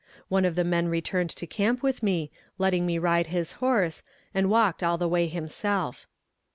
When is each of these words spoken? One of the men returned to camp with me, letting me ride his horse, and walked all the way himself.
One 0.29 0.45
of 0.45 0.55
the 0.55 0.63
men 0.63 0.87
returned 0.87 1.29
to 1.29 1.45
camp 1.45 1.83
with 1.83 2.01
me, 2.01 2.31
letting 2.57 2.87
me 2.87 2.97
ride 2.97 3.27
his 3.27 3.51
horse, 3.61 4.01
and 4.33 4.49
walked 4.49 4.81
all 4.81 4.97
the 4.97 5.07
way 5.07 5.27
himself. 5.27 6.07